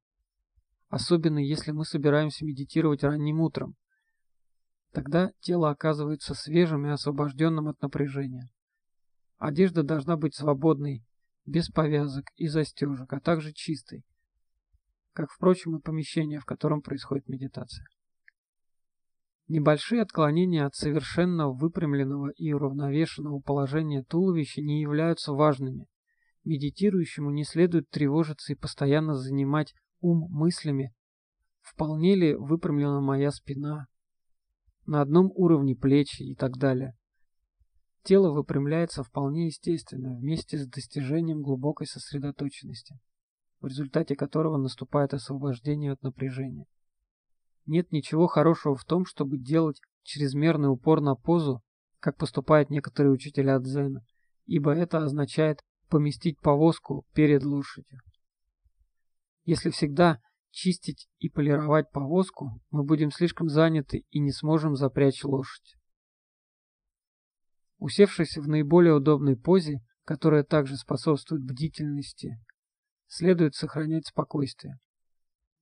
особенно 0.89 1.39
если 1.39 1.71
мы 1.71 1.85
собираемся 1.85 2.45
медитировать 2.45 3.05
ранним 3.05 3.41
утром, 3.41 3.77
Тогда 4.93 5.33
тело 5.41 5.71
оказывается 5.71 6.35
свежим 6.35 6.87
и 6.87 6.91
освобожденным 6.91 7.69
от 7.69 7.81
напряжения. 7.83 8.51
Одежда 9.37 9.83
должна 9.83 10.17
быть 10.17 10.35
свободной, 10.35 11.05
без 11.47 11.69
повязок 11.69 12.27
и 12.37 12.49
застежек, 12.49 13.13
а 13.13 13.21
также 13.21 13.53
чистой, 13.53 14.05
как, 15.13 15.31
впрочем, 15.31 15.77
и 15.77 15.81
помещение, 15.81 16.41
в 16.41 16.45
котором 16.45 16.83
происходит 16.83 17.29
медитация. 17.29 17.87
Небольшие 19.49 20.03
отклонения 20.03 20.67
от 20.67 20.75
совершенно 20.75 21.49
выпрямленного 21.49 22.29
и 22.37 22.53
уравновешенного 22.53 23.41
положения 23.41 24.03
туловища 24.03 24.61
не 24.61 24.83
являются 24.83 25.33
важными. 25.33 25.87
Медитирующему 26.45 27.31
не 27.31 27.45
следует 27.45 27.89
тревожиться 27.89 28.53
и 28.53 28.57
постоянно 28.57 29.15
занимать 29.15 29.75
ум 30.01 30.29
мыслями, 30.31 30.93
вполне 31.63 32.15
ли 32.15 32.35
выпрямлена 32.35 33.01
моя 33.01 33.31
спина, 33.31 33.87
на 34.85 35.01
одном 35.01 35.33
уровне 35.35 35.75
плечи 35.75 36.23
и 36.23 36.35
так 36.35 36.59
далее. 36.59 36.95
Тело 38.03 38.31
выпрямляется 38.33 39.03
вполне 39.03 39.47
естественно 39.47 40.15
вместе 40.15 40.59
с 40.59 40.67
достижением 40.67 41.41
глубокой 41.41 41.87
сосредоточенности, 41.87 42.99
в 43.61 43.67
результате 43.67 44.15
которого 44.15 44.59
наступает 44.59 45.15
освобождение 45.15 45.93
от 45.93 46.03
напряжения. 46.03 46.67
Нет 47.69 47.93
ничего 47.93 48.29
хорошего 48.29 48.75
в 48.75 48.85
том, 48.87 49.05
чтобы 49.05 49.37
делать 49.37 49.79
чрезмерный 50.03 50.71
упор 50.71 51.03
на 51.03 51.15
позу, 51.15 51.63
как 52.01 52.17
поступают 52.17 52.71
некоторые 52.71 53.13
учителя 53.13 53.59
дзена, 53.59 54.01
ибо 54.47 54.73
это 54.73 55.05
означает 55.05 55.61
поместить 55.91 56.41
повозку 56.41 57.05
перед 57.13 57.45
лошадью. 57.45 58.01
Если 59.45 59.69
всегда 59.69 60.19
чистить 60.51 61.09
и 61.19 61.29
полировать 61.29 61.91
повозку, 61.91 62.59
мы 62.71 62.85
будем 62.85 63.11
слишком 63.11 63.51
заняты 63.51 64.07
и 64.09 64.19
не 64.19 64.33
сможем 64.33 64.75
запрячь 64.75 65.23
лошадь. 65.23 65.77
Усевшись 67.77 68.39
в 68.39 68.49
наиболее 68.49 68.95
удобной 68.95 69.37
позе, 69.37 69.83
которая 70.05 70.43
также 70.43 70.77
способствует 70.77 71.45
бдительности, 71.45 72.43
следует 73.09 73.55
сохранять 73.55 74.07
спокойствие. 74.07 74.79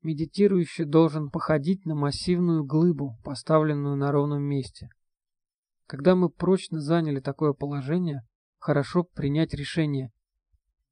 Медитирующий 0.07 0.85
должен 0.85 1.31
походить 1.31 1.85
на 1.85 1.97
массивную 1.97 2.65
глыбу, 2.65 3.19
поставленную 3.25 3.97
на 3.97 4.13
ровном 4.13 4.41
месте. 4.41 4.89
Когда 5.89 6.15
мы 6.15 6.31
прочно 6.31 6.81
заняли 6.81 7.19
такое 7.19 7.55
положение, 7.55 8.23
хорошо 8.59 9.03
принять 9.03 9.53
решение 9.53 10.13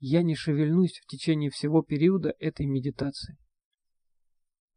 «я 0.01 0.25
не 0.25 0.35
шевельнусь 0.35 0.99
в 0.99 1.07
течение 1.07 1.51
всего 1.51 1.83
периода 1.83 2.35
этой 2.41 2.67
медитации». 2.67 3.39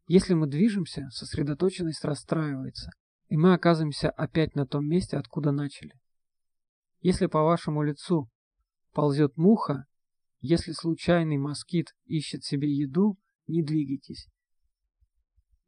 Если 0.05 0.35
мы 0.35 0.45
движемся, 0.45 1.09
сосредоточенность 1.09 2.05
расстраивается, 2.05 2.91
и 3.29 3.37
мы 3.37 3.55
оказываемся 3.55 4.11
опять 4.11 4.53
на 4.53 4.67
том 4.67 4.85
месте, 4.85 5.17
откуда 5.17 5.51
начали. 5.51 5.93
Если 6.99 7.25
по 7.25 7.41
вашему 7.41 7.81
лицу 7.81 8.29
ползет 8.93 9.35
муха, 9.35 9.87
если 10.41 10.73
случайный 10.73 11.37
москит 11.37 11.95
ищет 12.05 12.43
себе 12.43 12.71
еду, 12.71 13.17
не 13.47 13.63
двигайтесь. 13.63 14.29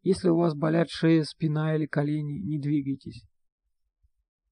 Если 0.02 0.30
у 0.30 0.38
вас 0.38 0.56
болят 0.56 0.90
шея, 0.90 1.24
спина 1.24 1.76
или 1.76 1.86
колени, 1.86 2.40
не 2.40 2.60
двигайтесь. 2.60 3.26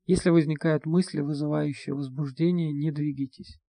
Если 0.05 0.29
возникают 0.29 0.85
мысли, 0.85 1.21
вызывающие 1.21 1.93
возбуждение, 1.93 2.73
не 2.73 2.91
двигайтесь. 2.91 3.59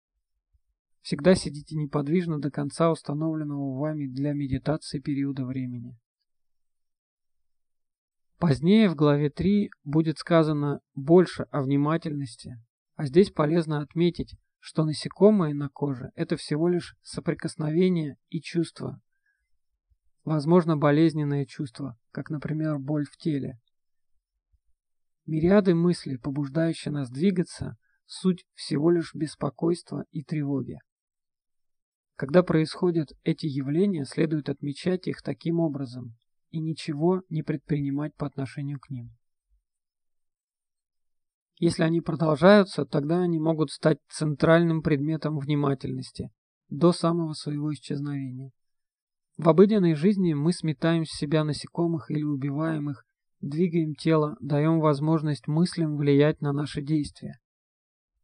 Всегда 1.03 1.35
сидите 1.35 1.77
неподвижно 1.77 2.41
до 2.41 2.51
конца 2.51 2.91
установленного 2.91 3.79
вами 3.79 4.07
для 4.07 4.33
медитации 4.33 5.01
периода 5.01 5.45
времени. 5.45 5.97
Позднее 8.39 8.89
в 8.89 8.95
главе 8.95 9.31
3 9.31 9.71
будет 9.83 10.19
сказано 10.19 10.81
больше 10.95 11.45
о 11.51 11.63
внимательности, 11.63 12.63
а 12.95 13.07
здесь 13.07 13.33
полезно 13.33 13.81
отметить, 13.81 14.37
что 14.61 14.85
насекомые 14.85 15.55
на 15.55 15.69
коже– 15.69 16.13
это 16.15 16.37
всего 16.37 16.69
лишь 16.69 16.97
соприкосновение 17.03 18.17
и 18.29 18.41
чувство. 18.41 19.01
Возможно, 20.29 20.77
болезненное 20.77 21.47
чувство, 21.47 21.97
как, 22.11 22.29
например, 22.29 22.79
боль 22.79 23.07
в 23.07 23.17
теле. 23.17 23.59
Мириады 25.25 25.75
мыслей, 25.75 26.19
побуждающие 26.19 26.93
нас 26.93 27.09
двигаться, 27.09 27.79
суть 28.05 28.45
всего 28.53 28.91
лишь 28.91 29.15
беспокойства 29.15 30.05
и 30.11 30.23
тревоги. 30.23 30.81
Когда 32.15 32.43
происходят 32.43 33.09
эти 33.25 33.47
явления, 33.47 34.05
следует 34.05 34.51
отмечать 34.51 35.07
их 35.07 35.23
таким 35.23 35.61
образом 35.61 36.15
и 36.51 36.61
ничего 36.61 37.23
не 37.31 37.43
предпринимать 37.43 38.15
по 38.15 38.27
отношению 38.27 38.81
к 38.81 38.91
ним. 38.91 39.17
Если 41.57 41.85
они 41.85 42.03
продолжаются, 42.03 42.85
тогда 42.85 43.23
они 43.23 43.39
могут 43.39 43.71
стать 43.71 43.97
центральным 44.11 44.83
предметом 44.83 45.39
внимательности 45.39 46.31
до 46.69 46.93
самого 46.93 47.33
своего 47.33 47.73
исчезновения. 47.73 48.53
В 49.39 49.49
обыденной 49.49 49.95
жизни 49.95 50.35
мы 50.35 50.53
сметаем 50.53 51.05
с 51.05 51.17
себя 51.17 51.45
насекомых 51.45 52.11
или 52.11 52.25
убиваем 52.25 52.91
их, 52.91 53.07
двигаем 53.41 53.95
тело, 53.95 54.37
даем 54.41 54.81
возможность 54.81 55.47
мыслям 55.47 55.97
влиять 55.97 56.41
на 56.41 56.53
наши 56.53 56.83
действия. 56.83 57.39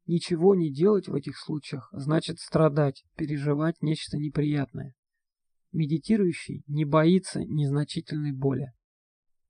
Ничего 0.06 0.56
не 0.56 0.72
делать 0.72 1.06
в 1.06 1.14
этих 1.14 1.38
случаях 1.38 1.88
значит 1.92 2.40
страдать, 2.40 3.04
переживать 3.14 3.80
нечто 3.80 4.18
неприятное. 4.18 4.92
Медитирующий 5.70 6.64
не 6.66 6.84
боится 6.84 7.44
незначительной 7.44 8.32
боли, 8.32 8.72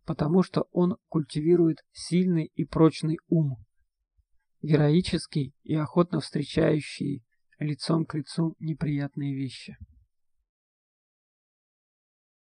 потому 0.05 0.42
что 0.42 0.66
он 0.70 0.98
культивирует 1.09 1.79
сильный 1.92 2.53
и 2.55 2.64
прочный 2.66 3.16
ум, 3.29 3.57
героический 4.61 5.55
и 5.62 5.74
охотно 5.74 6.20
встречающий 6.20 7.24
лицом 7.59 8.05
к 8.05 8.14
лицу 8.16 8.55
неприятные 8.59 9.35
вещи. 9.35 9.79